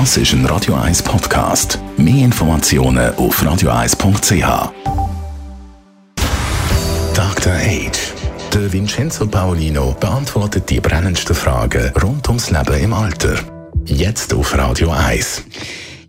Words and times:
Das 0.00 0.16
ist 0.16 0.32
ein 0.32 0.44
Radio 0.46 0.74
1 0.74 1.04
Podcast. 1.04 1.78
Mehr 1.96 2.24
Informationen 2.24 3.14
auf 3.14 3.40
radio1.ch. 3.40 4.72
Dr. 7.14 7.52
Age. 7.52 8.12
Der 8.52 8.72
Vincenzo 8.72 9.24
Paolino 9.28 9.96
beantwortet 10.00 10.68
die 10.68 10.80
brennendsten 10.80 11.36
Fragen 11.36 11.92
rund 12.02 12.26
ums 12.26 12.50
Leben 12.50 12.82
im 12.82 12.92
Alter. 12.92 13.36
Jetzt 13.84 14.34
auf 14.34 14.58
Radio 14.58 14.90
1. 14.90 15.44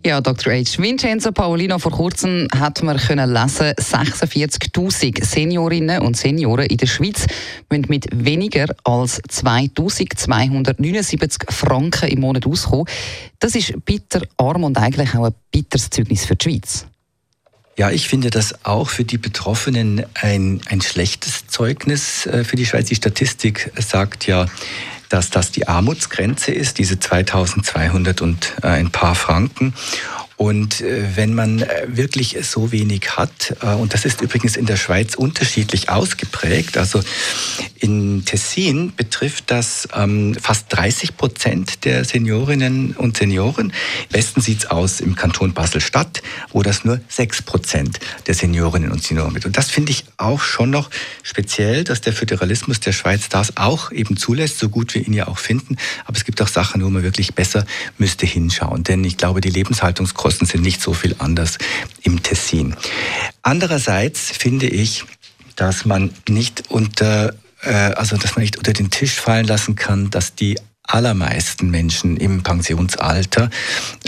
Ja, 0.06 0.20
Dr. 0.20 0.52
H. 0.52 0.78
Vincenzo 0.78 1.32
Paolino, 1.32 1.80
vor 1.80 1.90
kurzem 1.90 2.46
hat 2.56 2.80
man 2.80 2.96
können 2.96 3.28
lesen, 3.28 3.72
46.000 3.72 5.24
Seniorinnen 5.24 6.00
und 6.00 6.16
Senioren 6.16 6.66
in 6.66 6.76
der 6.76 6.86
Schweiz 6.86 7.26
müssen 7.68 7.86
mit 7.88 8.06
weniger 8.12 8.66
als 8.84 9.20
2.279 9.24 11.50
Franken 11.50 12.08
im 12.08 12.20
Monat 12.20 12.46
auskommen. 12.46 12.86
Das 13.40 13.56
ist 13.56 13.84
bitter 13.84 14.22
arm 14.36 14.62
und 14.62 14.78
eigentlich 14.78 15.12
auch 15.16 15.24
ein 15.24 15.34
bitteres 15.50 15.90
Zeugnis 15.90 16.24
für 16.24 16.36
die 16.36 16.50
Schweiz. 16.50 16.86
Ja, 17.76 17.90
ich 17.90 18.06
finde 18.06 18.30
das 18.30 18.64
auch 18.64 18.88
für 18.88 19.02
die 19.02 19.18
Betroffenen 19.18 20.06
ein, 20.14 20.60
ein 20.66 20.82
schlechtes 20.82 21.48
Zeugnis 21.48 22.26
äh, 22.26 22.44
für 22.44 22.54
die 22.54 22.64
Schweiz. 22.64 22.86
Die 22.86 22.94
Statistik 22.94 23.72
sagt 23.76 24.28
ja, 24.28 24.46
dass 25.08 25.30
das 25.30 25.52
die 25.52 25.68
Armutsgrenze 25.68 26.52
ist, 26.52 26.78
diese 26.78 26.98
2200 26.98 28.20
und 28.22 28.54
äh, 28.62 28.68
ein 28.68 28.90
paar 28.90 29.14
Franken. 29.14 29.74
Und 30.36 30.82
äh, 30.82 31.16
wenn 31.16 31.32
man 31.34 31.62
äh, 31.62 31.86
wirklich 31.88 32.36
so 32.42 32.70
wenig 32.70 33.16
hat, 33.16 33.56
äh, 33.62 33.68
und 33.74 33.94
das 33.94 34.04
ist 34.04 34.20
übrigens 34.20 34.56
in 34.56 34.66
der 34.66 34.76
Schweiz 34.76 35.14
unterschiedlich 35.14 35.88
ausgeprägt, 35.88 36.76
also 36.76 37.00
in 37.78 38.24
Tessin 38.26 38.92
betrifft 38.94 39.44
das 39.46 39.88
ähm, 39.94 40.34
fast 40.34 40.66
30 40.68 41.16
Prozent 41.16 41.84
der 41.86 42.04
Seniorinnen 42.04 42.94
und 42.96 43.16
Senioren. 43.16 43.72
Im 44.10 44.14
Westen 44.14 44.42
sieht 44.42 44.58
es 44.58 44.70
aus 44.70 45.00
im 45.00 45.16
Kanton 45.16 45.54
Basel-Stadt, 45.54 46.22
wo 46.52 46.62
das 46.62 46.84
nur 46.84 47.00
6 47.08 47.42
Prozent 47.42 47.98
der 48.26 48.34
Seniorinnen 48.34 48.92
und 48.92 49.02
Senioren 49.02 49.32
mit. 49.32 49.46
Und 49.46 49.56
das 49.56 49.70
finde 49.70 49.92
ich 49.92 50.04
auch 50.18 50.42
schon 50.42 50.68
noch 50.68 50.90
speziell, 51.22 51.84
dass 51.84 52.02
der 52.02 52.12
Föderalismus 52.12 52.80
der 52.80 52.92
Schweiz 52.92 53.30
das 53.30 53.56
auch 53.56 53.90
eben 53.90 54.18
zulässt, 54.18 54.58
so 54.58 54.68
gut 54.68 54.94
wir 54.94 55.06
ihn 55.06 55.14
ja 55.14 55.28
auch 55.28 55.38
finden. 55.38 55.76
Aber 56.04 56.18
es 56.18 56.24
gibt 56.24 56.42
auch 56.42 56.48
Sachen, 56.48 56.84
wo 56.84 56.90
man 56.90 57.02
wirklich 57.02 57.34
besser 57.34 57.64
müsste 57.96 58.26
hinschauen. 58.26 58.84
Denn 58.84 59.02
ich 59.04 59.16
glaube, 59.16 59.40
die 59.40 59.50
Lebenshaltungskosten 59.50 60.25
Kosten 60.26 60.46
sind 60.46 60.62
nicht 60.62 60.82
so 60.82 60.92
viel 60.92 61.14
anders 61.20 61.56
im 62.02 62.20
Tessin. 62.20 62.74
Andererseits 63.42 64.32
finde 64.36 64.66
ich, 64.66 65.04
dass 65.54 65.84
man 65.84 66.10
nicht 66.28 66.64
unter 66.68 67.32
äh, 67.62 67.70
also 67.70 68.16
dass 68.16 68.34
man 68.34 68.42
nicht 68.42 68.56
unter 68.56 68.72
den 68.72 68.90
Tisch 68.90 69.12
fallen 69.12 69.46
lassen 69.46 69.76
kann, 69.76 70.10
dass 70.10 70.34
die 70.34 70.58
allermeisten 70.82 71.70
Menschen 71.70 72.16
im 72.16 72.42
Pensionsalter, 72.42 73.50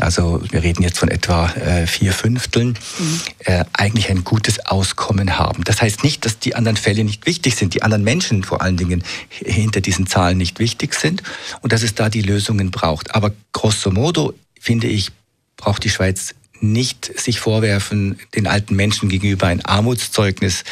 also 0.01 0.43
wir 0.51 0.61
reden 0.61 0.83
jetzt 0.83 0.99
von 0.99 1.09
etwa 1.09 1.53
äh, 1.53 1.87
vier 1.87 2.13
Fünfteln, 2.13 2.77
mhm. 2.99 3.21
äh, 3.45 3.65
eigentlich 3.73 4.11
ein 4.11 4.25
gutes 4.25 4.67
Auskommen 4.67 5.39
haben. 5.39 5.63
Das 5.63 5.81
heißt 5.81 6.03
nicht, 6.03 6.25
dass 6.25 6.41
die 6.41 6.57
anderen 6.57 6.77
Fälle 6.77 7.05
nicht 7.05 7.27
wichtig 7.27 7.55
sind, 7.55 7.75
die 7.75 7.85
anderen 7.85 8.03
Menschen 8.03 8.43
vor 8.43 8.61
allen 8.61 8.77
Dingen 8.77 9.05
hinter 9.29 9.81
diesen 9.81 10.09
Zahlen 10.09 10.37
nicht 10.37 10.59
wichtig 10.59 10.95
sind 10.95 11.23
und 11.61 11.73
dass 11.73 11.85
es 11.85 11.95
da 11.95 12.09
die 12.09 12.23
Lösungen 12.23 12.73
braucht. 12.73 13.15
Aber 13.15 13.31
grosso 13.53 13.93
modo 13.93 14.35
finde 14.61 14.89
ich, 14.89 15.13
braucht 15.59 15.85
die 15.85 15.91
Schweiz 15.91 16.35
nicht 16.61 17.19
sich 17.19 17.41
vorwerfen, 17.41 18.19
den 18.35 18.47
alten 18.47 18.75
Menschen 18.75 19.09
gegenüber 19.09 19.47
ein 19.47 19.65
Armutszeugnis 19.65 20.65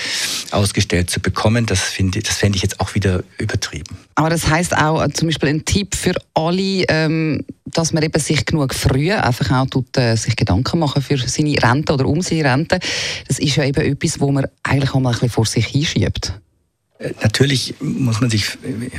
ausgestellt 0.51 1.11
zu 1.11 1.21
bekommen. 1.21 1.67
Das 1.67 1.81
finde 1.81 2.23
das 2.23 2.37
fände 2.37 2.57
ich 2.57 2.63
jetzt 2.63 2.81
auch 2.81 2.95
wieder 2.95 3.23
übertrieben. 3.39 3.97
Aber 4.15 4.31
das 4.31 4.49
heißt 4.49 4.77
auch 4.77 5.03
äh, 5.03 5.11
zum 5.13 5.29
Beispiel 5.29 5.51
ein 5.51 5.65
Tipp 5.65 5.95
für 5.95 6.15
alle, 6.35 6.85
ähm, 6.89 7.45
dass 7.67 7.93
man 7.93 8.03
eben 8.03 8.21
sich 8.21 8.45
genug 8.47 8.75
früh 8.75 9.13
einfach 9.13 9.51
auch 9.53 9.67
tut, 9.67 9.97
äh, 9.97 10.17
sich 10.17 10.37
Gedanken 10.37 10.79
machen 10.79 11.03
für 11.03 11.19
seine 11.19 11.63
Rente 11.63 11.93
oder 11.93 12.07
um 12.07 12.23
seine 12.23 12.45
Rente. 12.45 12.81
Das 13.29 13.39
ist 13.39 13.57
ja 13.57 13.65
eben 13.65 13.85
etwas, 13.85 14.21
wo 14.21 14.33
man 14.33 14.47
eigentlich 14.63 14.91
auch 14.91 15.01
mal 15.01 15.11
ein 15.11 15.15
bisschen 15.15 15.31
vor 15.31 15.47
sich 15.47 15.67
hinschiebt. 15.67 16.33
Äh, 16.99 17.13
natürlich 17.23 17.75
muss 17.81 18.21
man 18.21 18.31
sich 18.31 18.59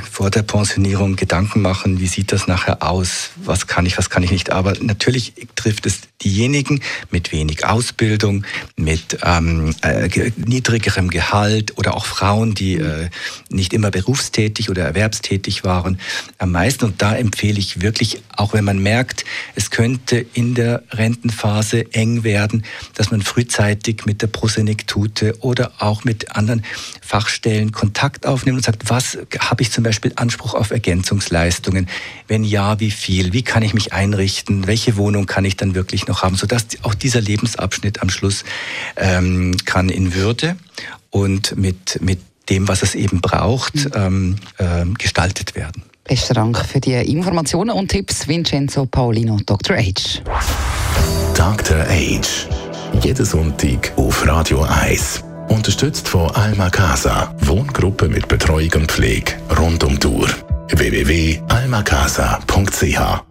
vor 0.09 0.29
der 0.29 0.43
Pensionierung 0.43 1.15
Gedanken 1.15 1.61
machen, 1.61 1.99
wie 1.99 2.07
sieht 2.07 2.31
das 2.31 2.47
nachher 2.47 2.83
aus, 2.83 3.31
was 3.37 3.67
kann 3.67 3.85
ich, 3.85 3.97
was 3.97 4.09
kann 4.09 4.23
ich 4.23 4.31
nicht. 4.31 4.51
Aber 4.51 4.73
natürlich 4.81 5.33
trifft 5.55 5.85
es 5.85 6.01
diejenigen 6.23 6.81
mit 7.11 7.31
wenig 7.31 7.65
Ausbildung, 7.65 8.45
mit 8.75 9.19
ähm, 9.23 9.73
äh, 9.81 10.31
niedrigerem 10.35 11.09
Gehalt 11.09 11.77
oder 11.77 11.95
auch 11.95 12.05
Frauen, 12.05 12.53
die 12.53 12.75
äh, 12.75 13.09
nicht 13.49 13.73
immer 13.73 13.91
berufstätig 13.91 14.69
oder 14.69 14.83
erwerbstätig 14.83 15.63
waren, 15.63 15.99
am 16.37 16.51
meisten. 16.51 16.85
Und 16.85 17.01
da 17.01 17.15
empfehle 17.15 17.59
ich 17.59 17.81
wirklich, 17.81 18.21
auch 18.35 18.53
wenn 18.53 18.65
man 18.65 18.79
merkt, 18.79 19.25
es 19.55 19.69
könnte 19.71 20.25
in 20.33 20.55
der 20.55 20.83
Rentenphase 20.91 21.93
eng 21.93 22.23
werden, 22.23 22.63
dass 22.95 23.11
man 23.11 23.21
frühzeitig 23.21 24.05
mit 24.05 24.21
der 24.21 24.27
Prosenektute 24.27 25.35
oder 25.41 25.71
auch 25.79 26.03
mit 26.03 26.35
anderen 26.35 26.63
Fachstellen 27.01 27.71
Kontakt 27.87 28.25
aufnimmt 28.25 28.57
und 28.57 28.63
sagt, 28.65 28.89
was 28.89 29.17
habe 29.39 29.61
ich 29.61 29.71
zum 29.71 29.85
Beispiel 29.85 30.11
Anspruch 30.17 30.55
auf 30.55 30.71
Ergänzungsleistungen? 30.71 31.87
Wenn 32.27 32.43
ja, 32.43 32.81
wie 32.81 32.91
viel? 32.91 33.31
Wie 33.31 33.43
kann 33.43 33.63
ich 33.63 33.73
mich 33.73 33.93
einrichten? 33.93 34.67
Welche 34.67 34.97
Wohnung 34.97 35.25
kann 35.25 35.45
ich 35.45 35.55
dann 35.55 35.73
wirklich 35.73 36.05
noch 36.05 36.21
haben? 36.21 36.35
Sodass 36.35 36.65
auch 36.81 36.93
dieser 36.93 37.21
Lebensabschnitt 37.21 38.01
am 38.01 38.09
Schluss 38.09 38.43
ähm, 38.97 39.55
kann 39.63 39.87
in 39.87 40.13
Würde 40.13 40.57
und 41.11 41.55
mit, 41.55 42.01
mit 42.01 42.19
dem, 42.49 42.67
was 42.67 42.83
es 42.83 42.93
eben 42.93 43.21
braucht, 43.21 43.75
mhm. 43.75 43.91
ähm, 43.95 44.35
äh, 44.57 44.85
gestaltet 44.97 45.55
werden. 45.55 45.83
Besten 46.03 46.33
Dank 46.33 46.57
für 46.65 46.81
die 46.81 46.91
Informationen 46.91 47.69
und 47.69 47.87
Tipps, 47.87 48.27
Vincenzo 48.27 48.85
Paulino, 48.85 49.39
Dr. 49.45 49.77
H. 49.77 50.21
Dr. 51.33 51.85
H. 51.87 52.49
Jeden 53.01 53.25
Sonntag 53.25 53.93
auf 53.95 54.27
Radio 54.27 54.63
1. 54.63 55.26
Unterstützt 55.49 56.07
von 56.07 56.31
Alma 56.31 56.69
Casa, 56.69 57.35
Wohngruppe 57.41 58.07
mit 58.07 58.27
Betreuung 58.27 58.71
und 58.75 58.91
Pflege 58.91 59.33
rund 59.57 59.83
um 59.83 59.99
die 59.99 60.07
Uhr. 60.07 60.29
www.almacasa.ch 60.69 63.23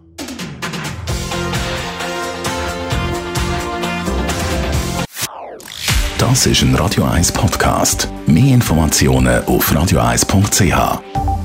Das 6.17 6.45
ist 6.47 6.63
ein 6.63 6.73
Radio 6.75 7.03
1 7.03 7.31
Podcast. 7.31 8.09
Mehr 8.25 8.55
Informationen 8.55 9.45
auf 9.45 9.71
radio1.ch. 9.71 11.36